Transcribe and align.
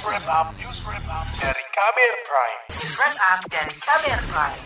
wrap 0.00 0.24
up, 0.32 0.48
news 0.56 0.80
wrap 0.88 1.04
up 1.12 1.28
dari 1.36 1.64
Kamer 1.76 2.14
Prime. 2.24 2.60
Wrap 2.96 3.16
up 3.20 3.40
dari 3.52 3.72
Kamer 3.76 4.20
Prime. 4.32 4.60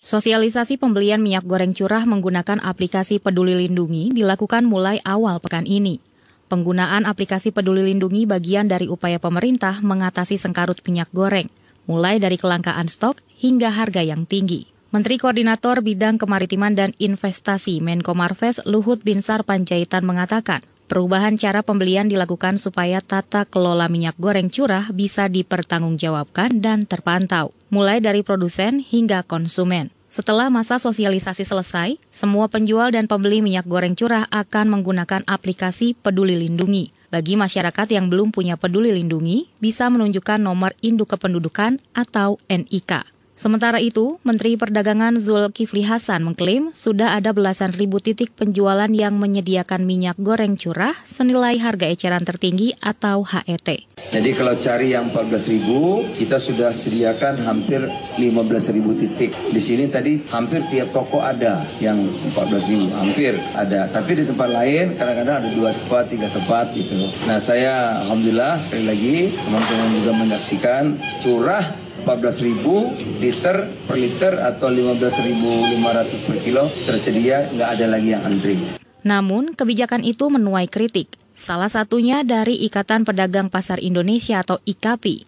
Sosialisasi 0.00 0.80
pembelian 0.80 1.20
minyak 1.20 1.44
goreng 1.44 1.76
curah 1.76 2.08
menggunakan 2.08 2.56
aplikasi 2.64 3.20
Peduli 3.20 3.52
Lindungi 3.52 4.08
dilakukan 4.16 4.64
mulai 4.64 4.96
awal 5.04 5.44
pekan 5.44 5.68
ini. 5.68 6.00
Penggunaan 6.48 7.04
aplikasi 7.04 7.52
Peduli 7.52 7.84
Lindungi 7.92 8.24
bagian 8.24 8.64
dari 8.64 8.88
upaya 8.88 9.20
pemerintah 9.20 9.84
mengatasi 9.84 10.40
sengkarut 10.40 10.80
minyak 10.88 11.12
goreng, 11.12 11.52
mulai 11.84 12.16
dari 12.16 12.40
kelangkaan 12.40 12.88
stok 12.88 13.20
hingga 13.44 13.68
harga 13.68 14.00
yang 14.00 14.24
tinggi. 14.24 14.72
Menteri 14.90 15.20
Koordinator 15.20 15.84
Bidang 15.84 16.18
Kemaritiman 16.18 16.74
dan 16.74 16.90
Investasi 16.98 17.78
Menko 17.78 18.16
Marves 18.16 18.58
Luhut 18.66 19.04
Binsar 19.04 19.44
Panjaitan 19.46 20.02
mengatakan, 20.02 20.64
Perubahan 20.90 21.38
cara 21.38 21.62
pembelian 21.62 22.10
dilakukan 22.10 22.58
supaya 22.58 22.98
tata 22.98 23.46
kelola 23.46 23.86
minyak 23.86 24.18
goreng 24.18 24.50
curah 24.50 24.90
bisa 24.90 25.30
dipertanggungjawabkan 25.30 26.58
dan 26.58 26.82
terpantau, 26.82 27.54
mulai 27.70 28.02
dari 28.02 28.26
produsen 28.26 28.82
hingga 28.82 29.22
konsumen. 29.22 29.94
Setelah 30.10 30.50
masa 30.50 30.82
sosialisasi 30.82 31.46
selesai, 31.46 31.94
semua 32.10 32.50
penjual 32.50 32.90
dan 32.90 33.06
pembeli 33.06 33.38
minyak 33.38 33.70
goreng 33.70 33.94
curah 33.94 34.26
akan 34.34 34.66
menggunakan 34.66 35.22
aplikasi 35.30 35.94
Peduli 35.94 36.34
Lindungi. 36.34 36.90
Bagi 37.14 37.38
masyarakat 37.38 37.86
yang 37.94 38.10
belum 38.10 38.34
punya 38.34 38.58
Peduli 38.58 38.90
Lindungi, 38.90 39.46
bisa 39.62 39.86
menunjukkan 39.94 40.42
nomor 40.42 40.74
induk 40.82 41.14
kependudukan 41.14 41.78
atau 41.94 42.42
NIK. 42.50 43.19
Sementara 43.40 43.80
itu, 43.80 44.20
Menteri 44.20 44.60
Perdagangan 44.60 45.16
Zulkifli 45.16 45.80
Hasan 45.80 46.28
mengklaim 46.28 46.76
sudah 46.76 47.16
ada 47.16 47.32
belasan 47.32 47.72
ribu 47.72 47.96
titik 47.96 48.36
penjualan 48.36 48.92
yang 48.92 49.16
menyediakan 49.16 49.88
minyak 49.88 50.20
goreng 50.20 50.60
curah 50.60 50.92
senilai 51.08 51.56
harga 51.56 51.88
eceran 51.88 52.20
tertinggi 52.20 52.76
atau 52.84 53.24
HET. 53.24 53.88
Jadi 54.12 54.30
kalau 54.36 54.52
cari 54.60 54.92
yang 54.92 55.08
14 55.08 55.56
ribu, 55.56 56.04
kita 56.20 56.36
sudah 56.36 56.68
sediakan 56.76 57.40
hampir 57.40 57.80
15 58.20 58.76
ribu 58.76 58.92
titik. 58.92 59.32
Di 59.48 59.60
sini 59.64 59.88
tadi 59.88 60.20
hampir 60.28 60.60
tiap 60.68 60.92
toko 60.92 61.24
ada 61.24 61.64
yang 61.80 61.96
14 62.36 62.68
ribu, 62.68 62.92
hampir 62.92 63.40
ada. 63.56 63.88
Tapi 63.88 64.20
di 64.20 64.24
tempat 64.28 64.52
lain 64.52 65.00
kadang-kadang 65.00 65.40
ada 65.40 65.50
dua 65.56 65.72
tempat, 65.72 66.12
tiga 66.12 66.28
tempat 66.28 66.76
gitu. 66.76 67.08
Nah 67.24 67.40
saya 67.40 68.04
Alhamdulillah 68.04 68.60
sekali 68.60 68.84
lagi 68.84 69.16
teman-teman 69.32 69.88
juga 69.96 70.12
menyaksikan 70.28 71.00
curah 71.24 71.88
14.000 72.02 73.20
liter 73.20 73.56
per 73.86 73.96
liter 73.96 74.32
atau 74.40 74.68
15.500 74.72 76.26
per 76.26 76.36
kilo 76.40 76.64
tersedia 76.84 77.48
nggak 77.52 77.68
ada 77.76 77.86
lagi 77.86 78.08
yang 78.16 78.22
antri. 78.24 78.56
Namun, 79.00 79.56
kebijakan 79.56 80.04
itu 80.04 80.28
menuai 80.28 80.68
kritik. 80.68 81.08
Salah 81.32 81.72
satunya 81.72 82.20
dari 82.20 82.60
Ikatan 82.68 83.08
Pedagang 83.08 83.48
Pasar 83.48 83.80
Indonesia 83.80 84.44
atau 84.44 84.60
IKAPI. 84.68 85.24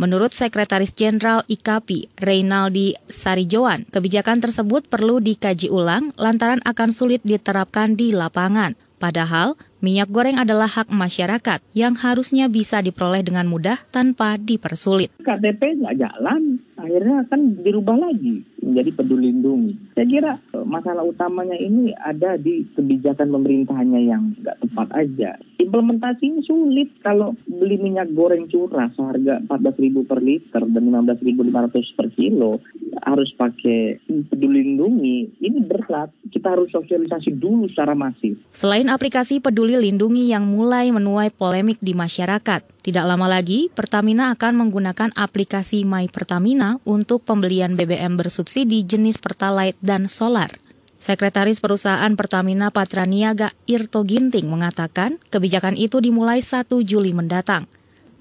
Menurut 0.00 0.34
Sekretaris 0.34 0.90
Jenderal 0.96 1.46
IKAPI, 1.46 2.18
Reynaldi 2.18 2.98
Sarijoan, 3.06 3.86
kebijakan 3.86 4.42
tersebut 4.42 4.90
perlu 4.90 5.22
dikaji 5.22 5.70
ulang 5.70 6.10
lantaran 6.18 6.58
akan 6.66 6.90
sulit 6.90 7.22
diterapkan 7.22 7.94
di 7.94 8.10
lapangan. 8.10 8.74
Padahal, 9.02 9.58
minyak 9.82 10.14
goreng 10.14 10.38
adalah 10.38 10.70
hak 10.70 10.94
masyarakat 10.94 11.58
yang 11.74 11.98
harusnya 11.98 12.46
bisa 12.46 12.78
diperoleh 12.78 13.26
dengan 13.26 13.50
mudah 13.50 13.74
tanpa 13.90 14.38
dipersulit. 14.38 15.10
KTP 15.18 15.82
nggak 15.82 15.98
jalan, 15.98 16.62
akhirnya 16.78 17.26
akan 17.26 17.66
dirubah 17.66 17.98
lagi 17.98 18.46
menjadi 18.62 18.90
peduli 18.94 19.34
lindungi. 19.34 19.74
Saya 19.98 20.06
kira 20.06 20.32
eh, 20.38 20.64
masalah 20.64 21.02
utamanya 21.02 21.58
ini 21.58 21.90
ada 21.98 22.38
di 22.38 22.62
kebijakan 22.78 23.34
pemerintahnya 23.34 24.00
yang 24.00 24.38
nggak 24.38 24.56
tepat 24.62 24.88
aja. 24.94 25.30
Implementasinya 25.58 26.40
sulit 26.46 26.94
kalau 27.02 27.34
beli 27.50 27.76
minyak 27.82 28.14
goreng 28.14 28.46
curah 28.46 28.88
seharga 28.94 29.42
14.000 29.50 30.08
per 30.08 30.20
liter 30.22 30.62
dan 30.70 30.82
15.500 30.86 31.98
per 31.98 32.06
kilo 32.14 32.62
harus 33.02 33.34
pakai 33.34 33.98
peduli 34.30 34.62
lindungi. 34.62 35.42
Ini 35.42 35.58
berat. 35.66 36.14
Kita 36.32 36.54
harus 36.56 36.72
sosialisasi 36.72 37.36
dulu 37.36 37.68
secara 37.68 37.92
masif. 37.92 38.40
Selain 38.54 38.88
aplikasi 38.88 39.42
peduli 39.42 39.76
lindungi 39.76 40.32
yang 40.32 40.48
mulai 40.48 40.88
menuai 40.88 41.28
polemik 41.28 41.76
di 41.84 41.92
masyarakat, 41.92 42.64
tidak 42.82 43.04
lama 43.04 43.28
lagi, 43.28 43.68
Pertamina 43.68 44.32
akan 44.32 44.52
menggunakan 44.64 45.12
aplikasi 45.12 45.84
My 45.84 46.08
Pertamina 46.08 46.80
untuk 46.88 47.22
pembelian 47.22 47.76
BBM 47.76 48.16
bersubsidi 48.16 48.51
jenis 48.60 49.16
Pertalite 49.16 49.80
dan 49.80 50.12
Solar. 50.12 50.52
Sekretaris 51.00 51.58
Perusahaan 51.58 52.14
Pertamina 52.14 52.70
Patraniaga 52.70 53.50
Irto 53.66 54.06
Ginting 54.06 54.46
mengatakan 54.46 55.18
kebijakan 55.34 55.74
itu 55.74 55.98
dimulai 55.98 56.38
1 56.38 56.68
Juli 56.86 57.10
mendatang. 57.10 57.66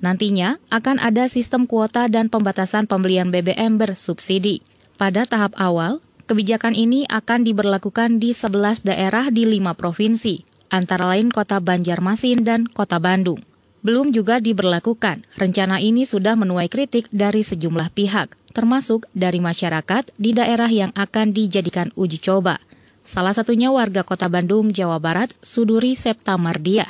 Nantinya 0.01 0.57
akan 0.73 0.97
ada 0.97 1.29
sistem 1.29 1.69
kuota 1.69 2.09
dan 2.09 2.31
pembatasan 2.31 2.89
pembelian 2.89 3.29
BBM 3.29 3.77
bersubsidi. 3.77 4.65
Pada 4.97 5.29
tahap 5.29 5.53
awal, 5.61 6.01
kebijakan 6.25 6.73
ini 6.73 7.05
akan 7.05 7.45
diberlakukan 7.45 8.17
di 8.17 8.33
11 8.33 8.81
daerah 8.81 9.29
di 9.29 9.45
5 9.45 9.77
provinsi, 9.77 10.41
antara 10.73 11.05
lain 11.05 11.29
Kota 11.29 11.61
Banjarmasin 11.61 12.41
dan 12.41 12.65
Kota 12.65 12.97
Bandung 12.97 13.50
belum 13.81 14.13
juga 14.13 14.37
diberlakukan. 14.41 15.25
Rencana 15.37 15.81
ini 15.81 16.05
sudah 16.05 16.37
menuai 16.37 16.69
kritik 16.69 17.09
dari 17.09 17.41
sejumlah 17.41 17.93
pihak, 17.93 18.33
termasuk 18.53 19.09
dari 19.13 19.41
masyarakat 19.41 20.13
di 20.17 20.31
daerah 20.37 20.69
yang 20.69 20.93
akan 20.93 21.33
dijadikan 21.33 21.89
uji 21.97 22.21
coba. 22.21 22.61
Salah 23.01 23.33
satunya 23.33 23.73
warga 23.73 24.05
kota 24.05 24.29
Bandung, 24.29 24.69
Jawa 24.69 25.01
Barat, 25.01 25.33
Suduri 25.41 25.97
Septa 25.97 26.37
Mardiah. 26.37 26.89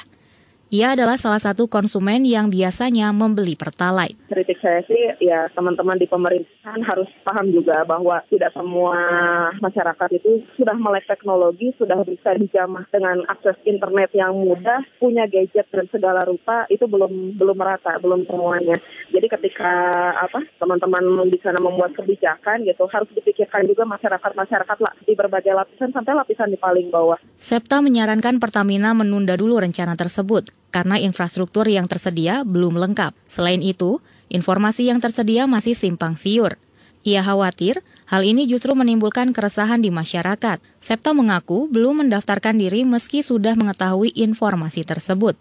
Ia 0.71 0.95
adalah 0.95 1.19
salah 1.19 1.43
satu 1.43 1.67
konsumen 1.67 2.23
yang 2.23 2.47
biasanya 2.47 3.11
membeli 3.11 3.59
Pertalite. 3.59 4.15
Kritik 4.31 4.55
saya 4.63 4.79
sih 4.87 5.19
ya 5.19 5.51
teman-teman 5.51 5.99
di 5.99 6.07
pemerintahan 6.07 6.79
harus 6.87 7.11
paham 7.27 7.51
juga 7.51 7.83
bahwa 7.83 8.23
tidak 8.31 8.55
semua 8.55 8.95
masyarakat 9.59 10.09
itu 10.15 10.39
sudah 10.55 10.71
melek 10.79 11.11
teknologi, 11.11 11.75
sudah 11.75 11.99
bisa 12.07 12.39
dijamah 12.39 12.87
dengan 12.87 13.19
akses 13.27 13.59
internet 13.67 14.15
yang 14.15 14.31
mudah, 14.31 14.79
punya 14.95 15.27
gadget 15.27 15.67
dan 15.75 15.91
segala 15.91 16.23
rupa 16.23 16.63
itu 16.71 16.87
belum 16.87 17.35
belum 17.35 17.57
merata, 17.59 17.99
belum 17.99 18.23
semuanya. 18.23 18.79
Jadi 19.11 19.27
ketika 19.27 19.71
apa 20.17 20.39
teman-teman 20.55 21.03
bisa 21.27 21.51
membuat 21.59 21.91
kebijakan 21.93 22.63
gitu 22.63 22.87
harus 22.87 23.11
dipikirkan 23.11 23.67
juga 23.67 23.83
masyarakat-masyarakat 23.83 24.77
di 25.03 25.13
berbagai 25.13 25.51
lapisan 25.51 25.91
sampai 25.91 26.15
lapisan 26.15 26.47
di 26.47 26.55
paling 26.55 26.87
bawah. 26.87 27.19
Septa 27.35 27.83
menyarankan 27.83 28.39
Pertamina 28.39 28.95
menunda 28.95 29.35
dulu 29.35 29.59
rencana 29.59 29.99
tersebut 29.99 30.49
karena 30.71 30.95
infrastruktur 30.97 31.67
yang 31.67 31.85
tersedia 31.91 32.47
belum 32.47 32.79
lengkap. 32.79 33.11
Selain 33.27 33.59
itu, 33.59 33.99
informasi 34.31 34.87
yang 34.87 35.03
tersedia 35.03 35.43
masih 35.45 35.75
simpang 35.75 36.15
siur. 36.15 36.55
Ia 37.01 37.25
khawatir 37.25 37.81
hal 38.07 38.21
ini 38.21 38.45
justru 38.45 38.77
menimbulkan 38.77 39.33
keresahan 39.33 39.81
di 39.81 39.89
masyarakat. 39.89 40.61
Septa 40.77 41.11
mengaku 41.17 41.65
belum 41.67 42.05
mendaftarkan 42.05 42.55
diri 42.61 42.85
meski 42.85 43.25
sudah 43.25 43.57
mengetahui 43.57 44.13
informasi 44.13 44.85
tersebut. 44.85 45.33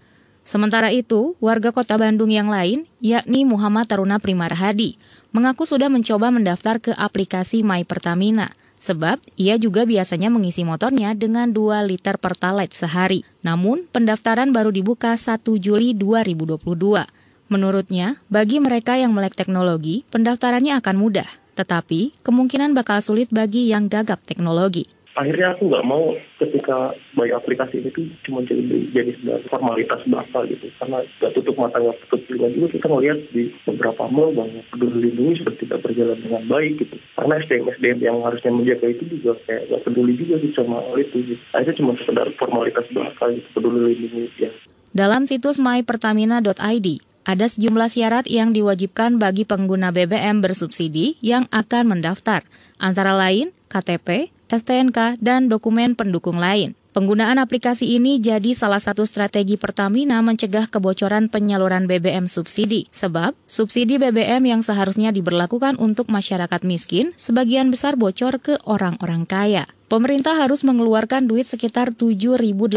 Sementara 0.50 0.91
itu, 0.91 1.38
warga 1.38 1.71
kota 1.71 1.94
Bandung 1.94 2.34
yang 2.34 2.50
lain, 2.50 2.83
yakni 2.99 3.47
Muhammad 3.47 3.87
Taruna 3.87 4.19
Primarahadi, 4.19 4.99
mengaku 5.31 5.62
sudah 5.62 5.87
mencoba 5.87 6.34
mendaftar 6.34 6.83
ke 6.83 6.91
aplikasi 6.91 7.62
My 7.62 7.87
Pertamina. 7.87 8.50
Sebab 8.75 9.22
ia 9.39 9.55
juga 9.62 9.87
biasanya 9.87 10.27
mengisi 10.27 10.66
motornya 10.66 11.15
dengan 11.15 11.55
2 11.55 11.87
liter 11.87 12.19
pertalite 12.19 12.75
sehari. 12.75 13.22
Namun, 13.47 13.87
pendaftaran 13.94 14.50
baru 14.50 14.75
dibuka 14.75 15.15
1 15.15 15.55
Juli 15.62 15.94
2022. 15.94 17.06
Menurutnya, 17.47 18.19
bagi 18.27 18.59
mereka 18.59 18.99
yang 18.99 19.15
melek 19.15 19.39
teknologi, 19.39 20.03
pendaftarannya 20.10 20.75
akan 20.83 20.97
mudah. 20.99 21.31
Tetapi, 21.55 22.27
kemungkinan 22.27 22.75
bakal 22.75 22.99
sulit 22.99 23.31
bagi 23.31 23.71
yang 23.71 23.87
gagap 23.87 24.19
teknologi 24.27 24.91
akhirnya 25.21 25.53
aku 25.53 25.69
nggak 25.69 25.85
mau 25.85 26.17
ketika 26.41 26.97
bayi 27.13 27.37
aplikasi 27.37 27.85
itu 27.85 28.09
cuma 28.25 28.41
jadi 28.41 28.89
jadi 28.89 29.13
formalitas 29.53 30.01
belaka 30.09 30.49
gitu. 30.49 30.73
Karena 30.81 31.05
nggak 31.05 31.33
tutup 31.37 31.55
mata 31.61 31.77
nggak 31.77 31.99
tutup 32.09 32.21
telinga 32.25 32.49
juga. 32.57 32.67
Kita 32.73 32.87
ngelihat 32.89 33.19
di 33.37 33.53
beberapa 33.69 34.09
mall 34.09 34.33
bahwa 34.33 34.65
peduli 34.72 35.13
lindungi 35.13 35.45
sudah 35.45 35.55
tidak 35.61 35.78
berjalan 35.84 36.17
dengan 36.17 36.43
baik 36.49 36.72
gitu. 36.81 36.97
Karena 37.21 37.34
SDM 37.45 37.65
SDM 37.77 37.99
yang 38.01 38.17
harusnya 38.25 38.51
menjaga 38.51 38.87
itu 38.89 39.05
juga 39.13 39.37
kayak 39.45 39.63
nggak 39.69 39.83
peduli 39.84 40.13
juga 40.17 40.34
gitu 40.41 40.55
sama 40.57 40.81
hal 40.81 40.97
itu 40.97 41.17
gitu 41.21 41.43
akhirnya 41.53 41.77
cuma 41.77 41.93
sekedar 42.01 42.27
formalitas 42.41 42.87
belaka 42.89 43.25
gitu 43.37 43.49
peduli 43.53 43.78
lindungi 43.93 44.33
ya. 44.41 44.51
Dalam 44.91 45.23
situs 45.23 45.63
mypertamina.id, 45.63 46.89
ada 47.23 47.47
sejumlah 47.47 47.91
syarat 47.93 48.27
yang 48.27 48.51
diwajibkan 48.51 49.23
bagi 49.23 49.47
pengguna 49.47 49.95
BBM 49.95 50.43
bersubsidi 50.43 51.15
yang 51.23 51.47
akan 51.55 51.95
mendaftar, 51.95 52.43
antara 52.83 53.15
lain 53.15 53.55
KTP, 53.71 54.34
STNK, 54.51 55.23
dan 55.23 55.47
dokumen 55.47 55.95
pendukung 55.95 56.37
lain. 56.37 56.75
Penggunaan 56.91 57.39
aplikasi 57.39 57.95
ini 57.95 58.19
jadi 58.19 58.51
salah 58.51 58.83
satu 58.83 59.07
strategi 59.07 59.55
Pertamina 59.55 60.19
mencegah 60.27 60.67
kebocoran 60.67 61.31
penyaluran 61.31 61.87
BBM 61.87 62.27
subsidi, 62.27 62.91
sebab 62.91 63.39
subsidi 63.47 63.95
BBM 64.03 64.43
yang 64.43 64.59
seharusnya 64.67 65.15
diberlakukan 65.15 65.79
untuk 65.79 66.11
masyarakat 66.11 66.67
miskin 66.67 67.15
sebagian 67.15 67.71
besar 67.71 67.95
bocor 67.95 68.43
ke 68.43 68.59
orang-orang 68.67 69.23
kaya. 69.23 69.71
Pemerintah 69.87 70.39
harus 70.43 70.67
mengeluarkan 70.67 71.31
duit 71.31 71.47
sekitar 71.47 71.95
7.800 71.95 72.75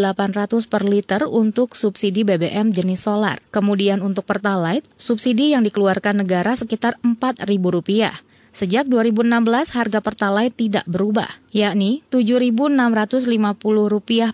per 0.70 0.86
liter 0.86 1.25
untuk 1.25 1.74
subsidi 1.74 2.22
BBM 2.22 2.70
jenis 2.70 3.06
solar. 3.06 3.42
Kemudian 3.50 4.06
untuk 4.06 4.30
Pertalite, 4.30 4.86
subsidi 4.94 5.58
yang 5.58 5.66
dikeluarkan 5.66 6.22
negara 6.22 6.54
sekitar 6.54 7.02
Rp4.000. 7.02 8.32
Sejak 8.53 8.85
2016 8.85 9.73
harga 9.73 9.97
Pertalite 9.97 10.53
tidak 10.53 10.85
berubah, 10.85 11.25
yakni 11.50 12.05
Rp7.650 12.13 13.25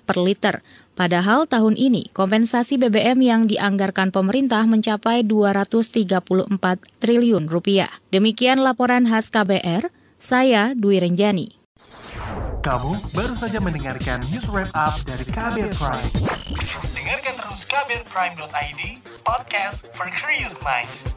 per 0.04 0.18
liter. 0.20 0.60
Padahal 1.00 1.48
tahun 1.48 1.80
ini 1.80 2.12
kompensasi 2.12 2.76
BBM 2.76 3.16
yang 3.24 3.42
dianggarkan 3.48 4.12
pemerintah 4.12 4.68
mencapai 4.68 5.24
234 5.24 6.20
triliun 7.00 7.48
rupiah. 7.48 7.88
Demikian 8.12 8.60
laporan 8.60 9.08
khas 9.08 9.32
KBR, 9.32 9.88
saya 10.20 10.76
Dwi 10.76 11.00
Renjani. 11.00 11.56
Kamu 12.60 13.16
baru 13.16 13.40
saja 13.40 13.64
mendengarkan 13.64 14.20
news 14.36 14.52
wrap 14.52 14.68
up 14.76 15.00
dari 15.08 15.24
KBR 15.24 15.72
Prime. 15.80 16.12
Dengarkan 16.92 17.34
terus 17.40 17.64
kbrprime.id, 17.64 18.82
podcast 19.24 19.88
for 19.96 20.12
curious 20.12 20.52
mind. 20.60 21.09